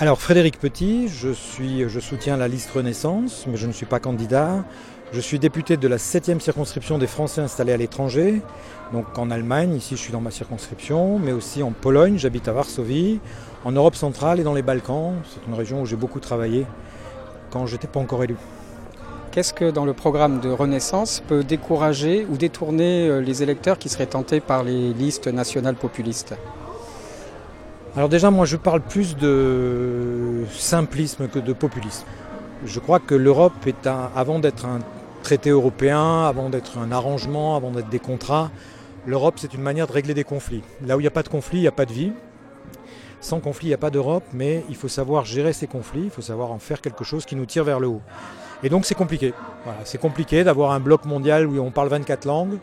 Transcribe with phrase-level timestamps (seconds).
[0.00, 1.32] Alors Frédéric Petit, je,
[1.98, 4.64] soutiens la liste Renaissance, mais je ne suis pas candidat.
[5.12, 8.40] Je suis député de la 7e circonscription des Français installés à l'étranger,
[8.92, 12.52] donc en Allemagne, ici je suis dans ma circonscription, mais aussi en Pologne, j'habite à
[12.52, 13.18] Varsovie,
[13.64, 15.14] en Europe centrale et dans les Balkans.
[15.28, 16.64] C'est une région où j'ai beaucoup travaillé
[17.50, 18.36] quand je n'étais pas encore élu.
[19.32, 23.88] Qu'est-ce que dans le programme de Renaissance peut décourager ou détourner euh, les électeurs qui
[23.88, 26.36] seraient tentés par les listes nationales populistes?
[27.98, 32.06] Alors déjà, moi je parle plus de simplisme que de populisme.
[32.64, 34.78] Je crois que l'Europe est un, avant d'être un
[35.24, 38.52] traité européen, avant d'être un arrangement, avant d'être des contrats,
[39.04, 40.62] l'Europe c'est une manière de régler des conflits.
[40.86, 42.12] Là où il n'y a pas de conflit, il n'y a pas de vie.
[43.20, 46.10] Sans conflit, il n'y a pas d'Europe, mais il faut savoir gérer ces conflits, il
[46.10, 48.02] faut savoir en faire quelque chose qui nous tire vers le haut.
[48.62, 49.34] Et donc c'est compliqué.
[49.82, 52.58] c'est compliqué d'avoir un bloc mondial où on parle 24 langues.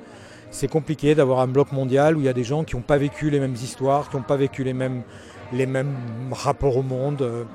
[0.52, 2.98] C'est compliqué d'avoir un bloc mondial où il y a des gens qui n'ont pas
[2.98, 5.04] vécu les mêmes histoires, qui n'ont pas vécu les mêmes,
[5.52, 5.96] les mêmes
[6.32, 7.46] rapports au monde.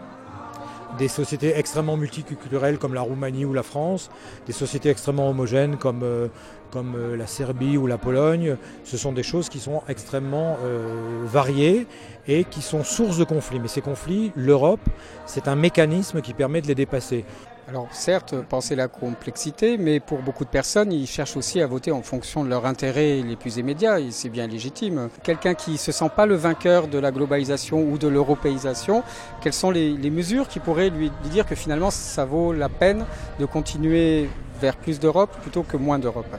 [0.99, 4.11] Des sociétés extrêmement multiculturelles comme la Roumanie ou la France,
[4.47, 6.27] des sociétés extrêmement homogènes comme, euh,
[6.71, 8.57] comme euh, la Serbie ou la Pologne.
[8.85, 11.87] Ce sont des choses qui sont extrêmement euh, variées
[12.27, 13.61] et qui sont source de conflits.
[13.61, 14.81] Mais ces conflits, l'Europe,
[15.27, 17.25] c'est un mécanisme qui permet de les dépasser.
[17.71, 21.93] Alors certes, penser la complexité, mais pour beaucoup de personnes, ils cherchent aussi à voter
[21.93, 25.09] en fonction de leurs intérêts les plus immédiats, et c'est bien légitime.
[25.23, 29.05] Quelqu'un qui ne se sent pas le vainqueur de la globalisation ou de l'européisation,
[29.41, 33.05] quelles sont les, mesures qui pourraient lui dire que finalement ça vaut la peine
[33.39, 34.29] de continuer
[34.61, 36.37] vers plus d'Europe plutôt que moins d'Europe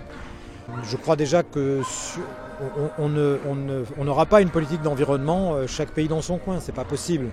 [0.83, 1.81] Je crois déjà que
[3.00, 7.30] on, n'aura pas une politique d'environnement euh, chaque pays dans son coin, c'est pas possible.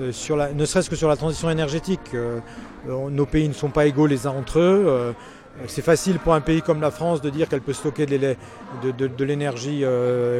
[0.00, 0.12] Euh,
[0.54, 2.40] ne serait-ce que sur la transition énergétique, euh,
[2.86, 5.14] nos pays ne sont pas égaux les uns entre eux.
[5.66, 9.84] c'est facile pour un pays comme la France de dire qu'elle peut stocker de, l'énergie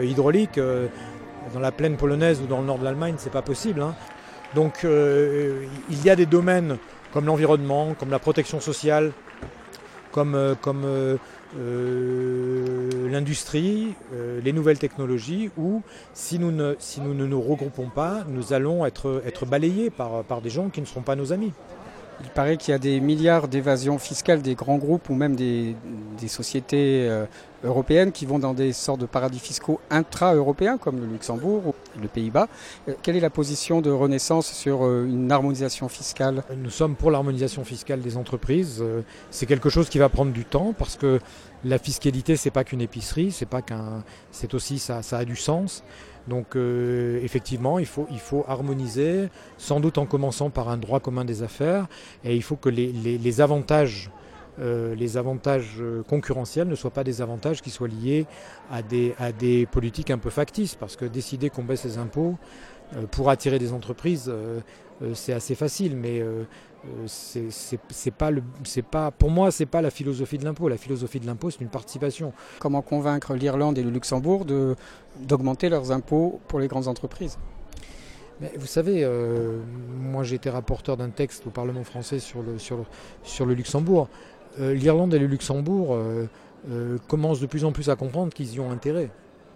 [0.05, 0.61] hydraulique.
[1.55, 3.83] dans la plaine polonaise ou dans le nord de l'Allemagne, c'est pas possible.
[3.83, 3.95] Hein.
[4.55, 6.79] Donc il y a des domaines
[7.13, 9.13] comme l'environnement, comme la protection sociale,
[10.19, 11.19] comme,
[11.57, 15.83] euh, l'industrie, euh, les nouvelles technologies, où
[16.13, 20.87] si nous ne, nous, regroupons pas, nous allons être, balayés par, des gens qui ne
[20.87, 21.53] seront pas nos amis.
[22.23, 25.75] Il paraît qu'il y a des milliards d'évasions fiscales des grands groupes ou même des,
[26.27, 27.25] sociétés euh,
[27.65, 32.09] européennes qui vont dans des sortes de paradis fiscaux intra-européens comme le Luxembourg ou le
[32.09, 32.49] Pays-Bas.
[32.89, 36.45] Euh, quelle est la position de Renaissance sur euh, une harmonisation fiscale?
[36.57, 38.85] Nous sommes pour l'harmonisation fiscale des entreprises.
[39.31, 41.21] C'est quelque chose qui va prendre du temps parce que
[41.65, 43.63] la fiscalité, c'est pas qu'une épicerie, c'est pas
[44.53, 45.83] aussi ça, ça a du sens.
[46.29, 51.01] Donc euh, effectivement, il faut, il faut harmoniser, sans doute en commençant par un droit
[51.01, 51.87] commun des affaires,
[52.23, 54.11] et il faut que les, avantages,
[54.61, 58.27] euh, les avantages euh, concurrentiels ne soient pas des avantages qui soient liés
[58.71, 62.37] à des, à des politiques un peu factices, parce que décider qu'on baisse les impôts
[63.11, 64.33] pour attirer des entreprises,
[65.13, 66.23] c'est assez facile, mais
[66.87, 68.43] euh, c'est pas le,
[68.91, 70.69] pas, pour moi, c'est pas la philosophie de l'impôt.
[70.69, 72.33] La philosophie de l'impôt, c'est une participation.
[72.61, 74.47] Comment convaincre l'Irlande et le Luxembourg
[75.21, 77.39] d'augmenter leurs impôts pour les grandes entreprises?
[78.41, 79.59] Mais vous savez, euh,
[80.01, 82.85] moi j'ai été rapporteur d'un texte au Parlement français sur le, sur
[83.25, 84.09] sur le Luxembourg.
[84.61, 85.99] Euh, L'Irlande et le Luxembourg
[87.07, 89.11] commencent de plus en plus à comprendre qu'ils y ont intérêt.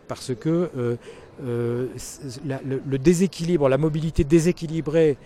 [0.08, 0.98] Parce que
[1.42, 5.16] le, déséquilibre, la mobilité déséquilibrée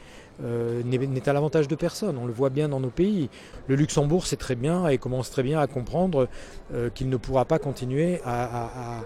[0.44, 2.18] euh, n'est à l'avantage de personne.
[2.18, 3.30] On le voit bien dans nos pays.
[3.68, 6.28] Le Luxembourg sait très bien et commence très bien à comprendre
[6.74, 9.02] euh, qu'il ne pourra pas continuer à,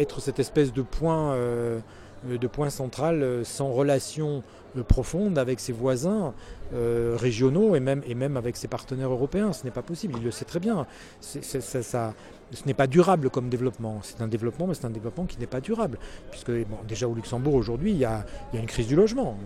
[0.00, 1.80] être cette espèce de point, euh,
[2.24, 4.42] de point central sans relation
[4.88, 6.32] profonde avec ses voisins
[6.72, 9.52] régionaux et même, et même avec ses partenaires européens.
[9.52, 10.86] Ce n'est pas possible, il le sait très bien.
[11.20, 12.12] ça,
[12.52, 14.00] ce n'est pas durable comme développement.
[14.02, 15.98] C'est un développement, mais c'est un développement qui n'est pas durable.
[16.30, 16.50] Puisque
[16.88, 19.36] déjà au Luxembourg aujourd'hui, il, y a, une crise du logement.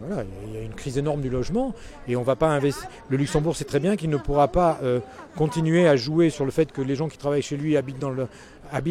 [0.46, 1.74] il y a une crise énorme du logement.
[2.08, 2.88] Et on va pas investir.
[3.08, 5.00] Le Luxembourg sait très bien qu'il ne pourra pas euh,
[5.36, 8.10] continuer à jouer sur le fait que les gens qui travaillent chez lui habitent dans
[8.10, 8.26] le,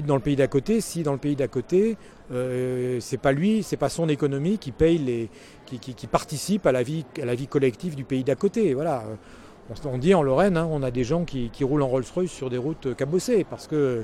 [0.06, 1.98] dans le pays d'à côté, si dans le pays d'à côté,
[2.32, 5.30] euh, c'est pas lui, c'est pas son économie qui paye les,
[5.66, 8.74] qui, participe à la vie, à la vie collective du pays d'à côté.
[8.74, 9.04] Voilà.
[9.86, 12.58] On dit en Lorraine, hein, on a des gens qui, roulent en Rolls-Royce sur des
[12.58, 14.04] routes cabossées, parce que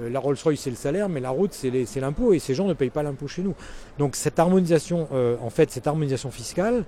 [0.00, 2.72] euh, la Rolls-Royce c'est le salaire, mais la route c'est l'impôt, et ces gens ne
[2.72, 3.54] payent pas l'impôt chez nous.
[3.98, 6.84] Donc cette harmonisation, euh, en fait, cette harmonisation fiscale,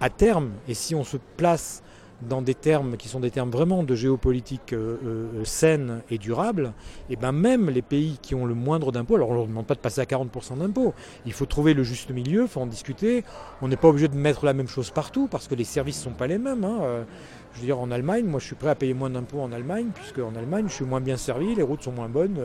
[0.00, 1.82] à terme, et si on se place
[2.22, 6.72] dans des termes qui sont des termes vraiment de géopolitique euh, euh, saine et durable,
[7.10, 9.66] et ben même les pays qui ont le moindre d'impôts, alors on ne leur demande
[9.66, 10.94] pas de passer à 40% d'impôts,
[11.26, 13.24] il faut trouver le juste milieu, il faut en discuter,
[13.60, 16.04] on n'est pas obligé de mettre la même chose partout parce que les services ne
[16.04, 16.64] sont pas les mêmes.
[16.64, 16.78] Hein.
[16.82, 17.04] Euh,
[17.54, 19.86] je veux dire, en Allemagne, moi je suis prêt à payer moins d'impôts en Allemagne,
[19.94, 22.38] puisque en Allemagne je suis moins bien servi, les routes sont moins bonnes,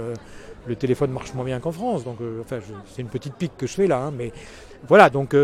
[0.68, 3.74] le téléphone marche moins bien qu'en France, donc enfin c'est une petite pique que je
[3.74, 4.32] fais là, hein, mais
[4.88, 5.36] voilà, donc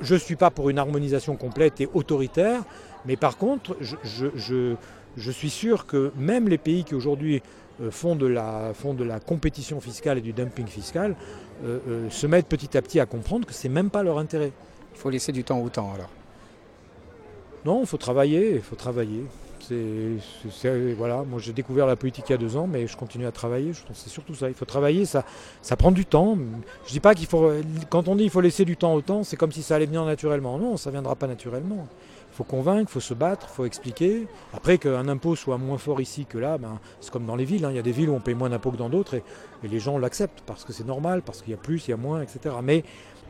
[0.00, 2.62] je ne suis pas pour une harmonisation complète et autoritaire,
[3.06, 7.42] mais par contre, je, suis sûr que même les pays qui aujourd'hui
[7.80, 11.14] euh, font, de la, font de la compétition fiscale et du dumping fiscal
[11.64, 14.18] euh, euh, se mettent petit à petit à comprendre que ce n'est même pas leur
[14.18, 14.52] intérêt.
[14.94, 16.10] Il faut laisser du temps au temps alors.
[17.64, 19.24] Non, il faut travailler, il faut travailler.
[20.96, 23.32] Voilà, moi j'ai découvert la politique il y a deux ans, mais je continue à
[23.32, 23.72] travailler.
[23.92, 24.48] C'est surtout ça.
[24.48, 25.24] Il faut travailler, ça,
[25.62, 26.36] ça prend du temps.
[26.86, 27.50] Je dis pas qu'il faut,
[27.88, 29.86] quand on dit qu'il faut laisser du temps au temps, c'est comme si ça allait
[29.86, 30.58] venir naturellement.
[30.58, 31.86] Non, ça viendra pas naturellement.
[32.32, 34.26] Il faut convaincre, il faut se battre, il faut expliquer.
[34.54, 37.64] Après qu'un impôt soit moins fort ici que là, ben, c'est comme dans les villes.
[37.64, 37.70] Hein.
[37.70, 39.22] Il y a des villes où on paye moins d'impôts que dans d'autres et,
[39.64, 41.96] les gens l'acceptent parce que c'est normal, parce qu'il y a plus, il y a
[41.96, 42.54] moins, etc.
[42.62, 42.84] Mais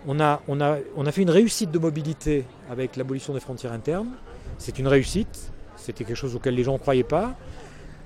[0.06, 3.72] on a, on, a, on a fait une réussite de mobilité avec l'abolition des frontières
[3.72, 4.10] internes.
[4.58, 5.52] C'est une réussite.
[5.78, 7.36] C'était quelque chose auquel les gens ne croyaient pas.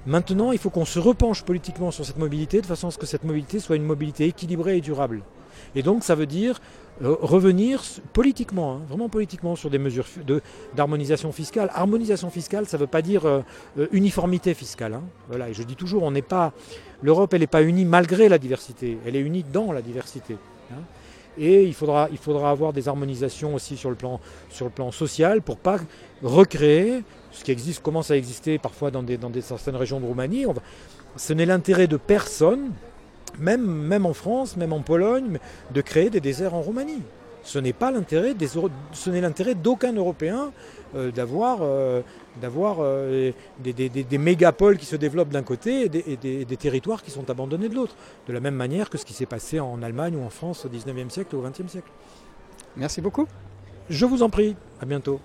[0.06, 3.06] Maintenant, il faut qu'on se repenche politiquement sur cette mobilité de façon à ce que
[3.06, 5.22] cette mobilité soit une mobilité équilibrée et durable.
[5.76, 6.60] Et donc, ça veut dire
[7.02, 7.82] euh, revenir
[8.12, 10.06] politiquement, hein, vraiment politiquement, sur des mesures
[10.74, 11.70] d'harmonisation fiscale.
[11.72, 13.40] Harmonisation fiscale, ça ne veut pas dire euh,
[13.78, 14.94] euh, uniformité fiscale.
[14.94, 15.02] Hein.
[15.28, 16.52] Voilà, et je dis toujours, on n'est pas,
[17.00, 20.36] l'Europe, elle n'est pas unie malgré la diversité, elle est unie dans la diversité.
[20.72, 20.82] Hein.
[21.38, 24.20] Et il faudra, il faudra avoir des harmonisations aussi sur le plan,
[24.92, 25.78] social pour pas
[26.22, 30.06] recréer ce qui existe, commence à exister parfois dans, des, dans des, certaines régions de
[30.06, 30.44] Roumanie.
[31.16, 32.72] ce n'est l'intérêt de personne,
[33.38, 35.38] même en France, même en Pologne,
[35.72, 37.02] de créer des déserts en Roumanie.
[37.44, 40.52] Ce n'est pas l'intérêt des, ce n'est l'intérêt d'aucun Européen
[40.94, 42.02] euh, d'avoir, euh,
[42.40, 47.30] d'avoir euh, des, des, mégapoles qui se développent d'un côté et, des, territoires qui sont
[47.30, 47.96] abandonnés de l'autre.
[48.26, 50.68] De la même manière que ce qui s'est passé en Allemagne ou en France au
[50.68, 51.90] 19e siècle ou au 20e siècle.
[52.76, 53.26] Merci beaucoup.
[53.88, 54.54] Je vous en prie.
[54.80, 55.20] À bientôt.